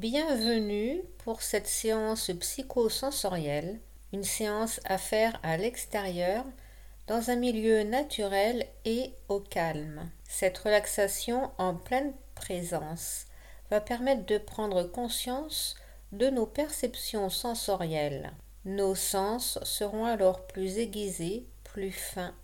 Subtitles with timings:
[0.00, 3.80] Bienvenue pour cette séance psychosensorielle,
[4.14, 6.46] une séance à faire à l'extérieur,
[7.06, 10.10] dans un milieu naturel et au calme.
[10.26, 13.26] Cette relaxation en pleine présence
[13.70, 15.74] va permettre de prendre conscience
[16.12, 18.32] de nos perceptions sensorielles.
[18.64, 22.34] Nos sens seront alors plus aiguisés, plus fins.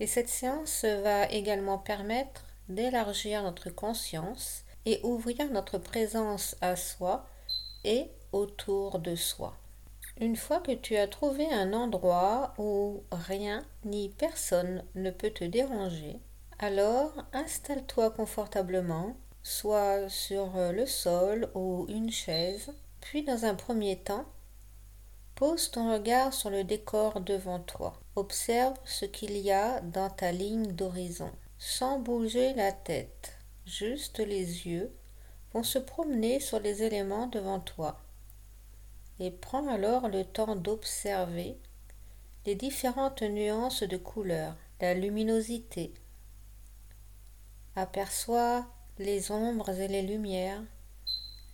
[0.00, 7.26] Et cette séance va également permettre d'élargir notre conscience et ouvrir notre présence à soi
[7.84, 9.54] et autour de soi.
[10.18, 15.44] Une fois que tu as trouvé un endroit où rien ni personne ne peut te
[15.44, 16.18] déranger,
[16.58, 24.24] alors installe-toi confortablement, soit sur le sol ou une chaise, puis dans un premier temps,
[25.34, 28.00] pose ton regard sur le décor devant toi.
[28.16, 33.35] Observe ce qu'il y a dans ta ligne d'horizon, sans bouger la tête.
[33.66, 34.94] Juste les yeux
[35.52, 38.00] vont se promener sur les éléments devant toi.
[39.18, 41.58] Et prends alors le temps d'observer
[42.44, 45.92] les différentes nuances de couleurs, la luminosité.
[47.74, 48.66] Aperçois
[48.98, 50.62] les ombres et les lumières,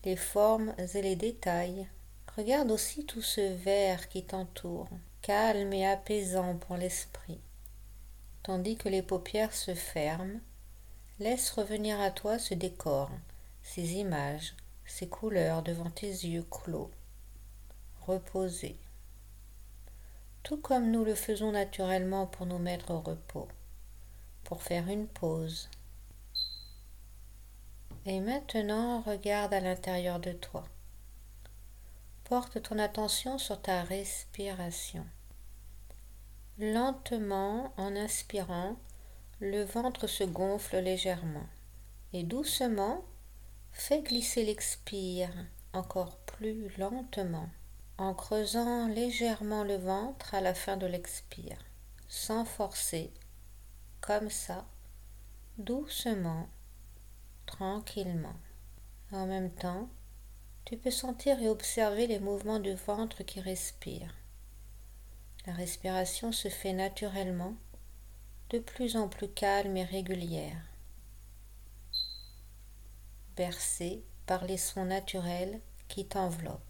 [0.05, 1.89] les formes et les détails.
[2.37, 4.89] Regarde aussi tout ce vert qui t'entoure,
[5.23, 7.41] calme et apaisant pour l'esprit.
[8.43, 10.41] Tandis que les paupières se ferment,
[11.23, 13.09] laisse revenir à toi ce décor,
[13.63, 16.91] ces images, ces couleurs devant tes yeux clos,
[18.01, 18.77] reposés,
[20.43, 23.47] tout comme nous le faisons naturellement pour nous mettre au repos,
[24.43, 25.71] pour faire une pause.
[28.05, 30.65] Et maintenant, regarde à l'intérieur de toi.
[32.25, 35.07] Porte ton attention sur ta respiration.
[36.59, 38.77] Lentement, en inspirant,
[39.43, 41.49] le ventre se gonfle légèrement.
[42.13, 43.05] Et doucement,
[43.73, 45.33] fais glisser l'expire
[45.73, 47.49] encore plus lentement,
[47.99, 51.59] en creusant légèrement le ventre à la fin de l'expire,
[52.09, 53.13] sans forcer,
[54.01, 54.65] comme ça,
[55.59, 56.49] doucement
[57.45, 58.37] tranquillement.
[59.11, 59.89] En même temps,
[60.65, 64.15] tu peux sentir et observer les mouvements du ventre qui respire.
[65.47, 67.57] La respiration se fait naturellement,
[68.53, 70.61] de plus en plus calme et régulière,
[73.35, 75.59] bercée par les sons naturels
[75.89, 76.61] qui t'enveloppent.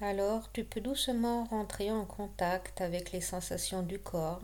[0.00, 4.42] Alors tu peux doucement rentrer en contact avec les sensations du corps.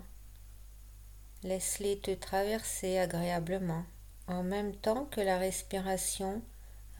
[1.42, 3.84] Laisse-les te traverser agréablement
[4.28, 6.40] en même temps que la respiration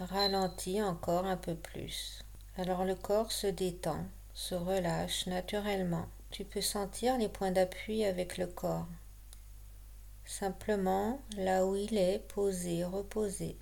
[0.01, 2.25] ralentit encore un peu plus.
[2.57, 4.05] Alors le corps se détend,
[4.35, 6.07] se relâche naturellement.
[6.31, 8.89] Tu peux sentir les points d'appui avec le corps.
[10.27, 13.57] Simplement là où il est posé, reposé.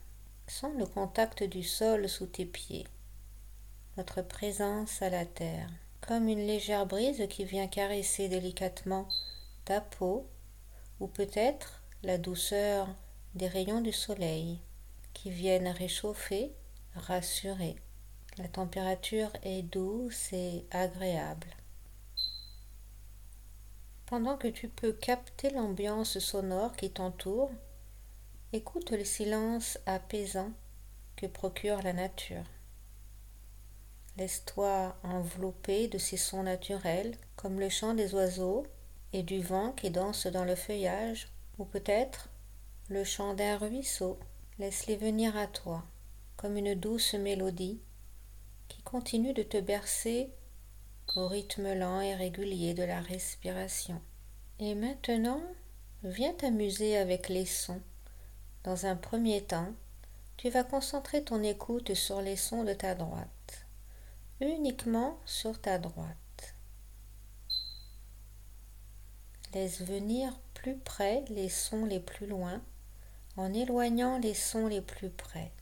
[0.47, 2.87] Sens le contact du sol sous tes pieds.
[3.99, 5.69] Notre présence à la terre.
[6.01, 9.07] Comme une légère brise qui vient caresser délicatement
[9.67, 10.27] ta peau
[11.01, 12.89] ou peut-être la douceur
[13.35, 14.59] des rayons du soleil
[15.13, 16.51] qui viennent réchauffer,
[16.95, 17.77] rassurer.
[18.39, 21.49] La température est douce et agréable.
[24.07, 27.51] Pendant que tu peux capter l'ambiance sonore qui t'entoure,
[28.53, 30.53] écoute le silence apaisant
[31.17, 32.45] que procure la nature.
[34.17, 38.67] Laisse-toi envelopper de ces sons naturels comme le chant des oiseaux
[39.15, 41.29] et du vent qui danse dans le feuillage,
[41.59, 42.29] ou peut-être
[42.89, 44.19] le chant d'un ruisseau,
[44.59, 45.83] laisse-les venir à toi,
[46.37, 47.81] comme une douce mélodie
[48.69, 50.31] qui continue de te bercer
[51.17, 54.01] au rythme lent et régulier de la respiration.
[54.59, 55.43] Et maintenant,
[56.03, 57.81] viens t'amuser avec les sons.
[58.65, 59.73] Dans un premier temps,
[60.37, 63.67] tu vas concentrer ton écoute sur les sons de ta droite,
[64.41, 66.17] uniquement sur ta droite.
[69.53, 72.61] Laisse venir plus près les sons les plus loin
[73.37, 75.53] en éloignant les sons les plus près.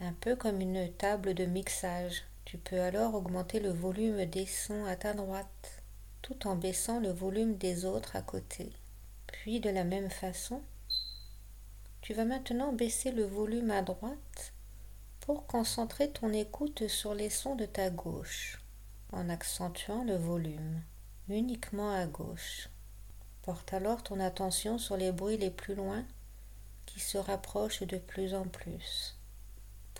[0.00, 2.24] Un peu comme une table de mixage.
[2.50, 5.84] Tu peux alors augmenter le volume des sons à ta droite,
[6.20, 8.72] tout en baissant le volume des autres à côté.
[9.28, 10.60] Puis de la même façon,
[12.00, 14.52] tu vas maintenant baisser le volume à droite
[15.20, 18.60] pour concentrer ton écoute sur les sons de ta gauche,
[19.12, 20.82] en accentuant le volume
[21.28, 22.68] uniquement à gauche.
[23.42, 26.04] Porte alors ton attention sur les bruits les plus loin
[26.86, 29.19] qui se rapprochent de plus en plus,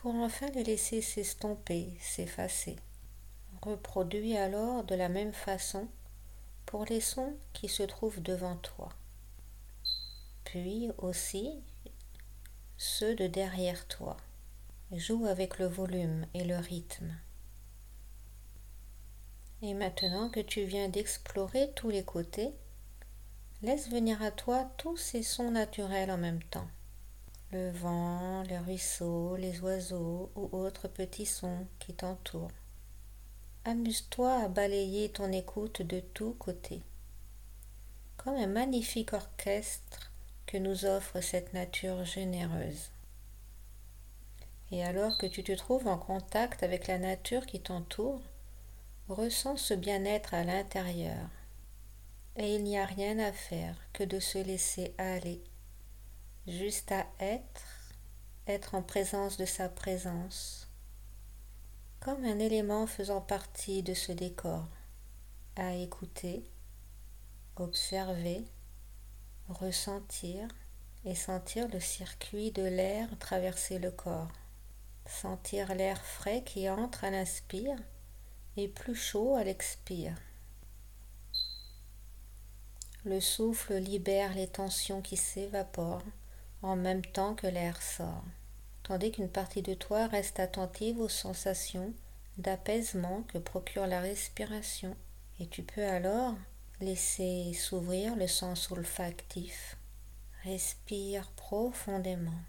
[0.00, 2.76] pour enfin les laisser s'estomper, s'effacer.
[3.60, 5.88] Reproduis alors de la même façon
[6.64, 8.88] pour les sons qui se trouvent devant toi,
[10.44, 11.62] puis aussi
[12.78, 14.16] ceux de derrière toi.
[14.90, 17.14] Joue avec le volume et le rythme.
[19.60, 22.54] Et maintenant que tu viens d'explorer tous les côtés,
[23.60, 26.68] laisse venir à toi tous ces sons naturels en même temps.
[27.52, 32.52] Le vent, les ruisseaux, les oiseaux ou autres petits sons qui t'entourent.
[33.64, 36.80] Amuse-toi à balayer ton écoute de tous côtés.
[38.16, 40.12] Comme un magnifique orchestre
[40.46, 42.90] que nous offre cette nature généreuse.
[44.70, 48.22] Et alors que tu te trouves en contact avec la nature qui t'entoure,
[49.08, 51.28] ressens ce bien-être à l'intérieur.
[52.36, 55.42] Et il n'y a rien à faire que de se laisser aller,
[56.50, 57.92] juste à être,
[58.46, 60.68] être en présence de sa présence,
[62.00, 64.66] comme un élément faisant partie de ce décor,
[65.56, 66.50] à écouter,
[67.56, 68.44] observer,
[69.48, 70.48] ressentir
[71.04, 74.32] et sentir le circuit de l'air traverser le corps,
[75.06, 77.78] sentir l'air frais qui entre à l'inspire
[78.56, 80.16] et plus chaud à l'expire.
[83.04, 86.02] Le souffle libère les tensions qui s'évaporent
[86.62, 88.24] en même temps que l'air sort,
[88.82, 91.92] tandis qu'une partie de toi reste attentive aux sensations
[92.38, 94.96] d'apaisement que procure la respiration,
[95.38, 96.34] et tu peux alors
[96.80, 99.76] laisser s'ouvrir le sens olfactif.
[100.44, 102.40] Respire profondément.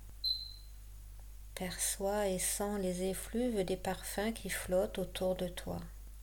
[1.55, 5.79] Perçois et sens les effluves des parfums qui flottent autour de toi.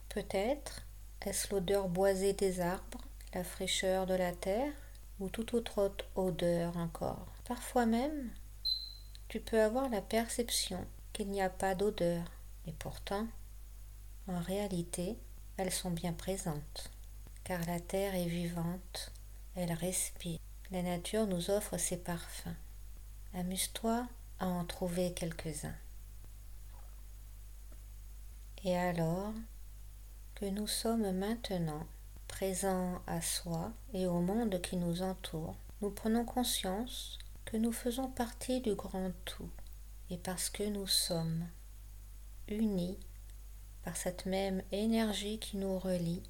[0.09, 0.83] Peut-être
[1.27, 4.73] est-ce l'odeur boisée des arbres, la fraîcheur de la terre
[5.21, 7.38] ou toute autre odeur encore.
[7.49, 8.31] Parfois même,
[9.29, 12.31] tu peux avoir la perception qu'il n'y a pas d'odeur,
[12.67, 13.27] et pourtant,
[14.27, 15.17] en réalité,
[15.57, 16.91] elles sont bien présentes,
[17.45, 19.13] car la terre est vivante,
[19.55, 20.39] elle respire.
[20.71, 22.55] La nature nous offre ses parfums.
[23.33, 24.07] Amuse-toi
[24.41, 25.77] à en trouver quelques-uns.
[28.63, 29.33] Et alors,
[30.35, 31.87] que nous sommes maintenant
[32.27, 37.19] présents à soi et au monde qui nous entoure, nous prenons conscience
[37.49, 39.49] que nous faisons partie du grand tout
[40.11, 41.49] et parce que nous sommes
[42.47, 42.99] unis
[43.83, 46.23] par cette même énergie qui nous relie,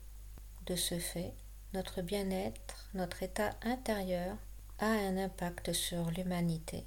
[0.67, 1.35] de ce fait,
[1.75, 4.37] notre bien-être, notre état intérieur
[4.79, 6.85] a un impact sur l'humanité.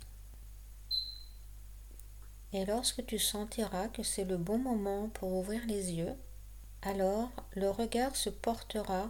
[2.54, 6.16] Et lorsque tu sentiras que c'est le bon moment pour ouvrir les yeux,
[6.84, 9.10] alors le regard se portera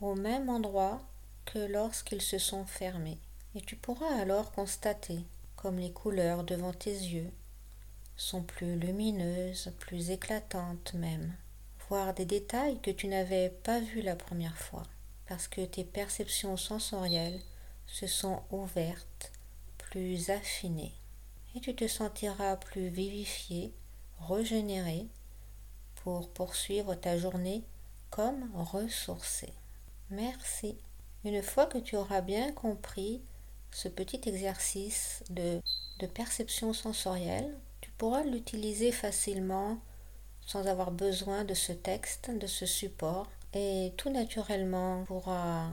[0.00, 1.02] au même endroit
[1.44, 3.20] que lorsqu'ils se sont fermés,
[3.54, 5.20] et tu pourras alors constater
[5.56, 7.30] comme les couleurs devant tes yeux
[8.16, 11.34] sont plus lumineuses, plus éclatantes même,
[11.88, 14.82] voir des détails que tu n'avais pas vus la première fois,
[15.26, 17.40] parce que tes perceptions sensorielles
[17.86, 19.32] se sont ouvertes,
[19.78, 20.94] plus affinées,
[21.54, 23.72] et tu te sentiras plus vivifié,
[24.20, 25.06] régénéré,
[25.96, 27.62] pour poursuivre ta journée
[28.10, 29.52] comme ressourcé.
[30.10, 30.76] Merci.
[31.24, 33.22] Une fois que tu auras bien compris
[33.72, 35.60] ce petit exercice de,
[36.14, 39.78] perception sensorielle, tu pourras l'utiliser facilement
[40.44, 45.70] sans avoir besoin de ce texte, de ce support, et tout naturellement pourra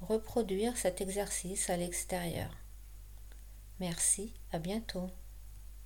[0.00, 2.50] reproduire cet exercice à l'extérieur.
[3.78, 5.08] Merci, à bientôt.